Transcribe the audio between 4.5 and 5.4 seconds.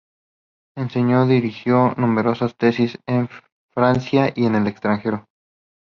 el extranjero.